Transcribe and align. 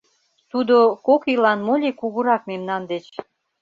Тудо 0.51 0.75
кок 1.05 1.21
ийлан 1.31 1.59
мо 1.67 1.75
ли 1.81 1.91
кугурак 1.99 2.41
мемнан 2.49 2.83
деч. 2.91 3.05